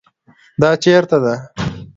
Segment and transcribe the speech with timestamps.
[0.61, 1.33] دا چیرته ده؟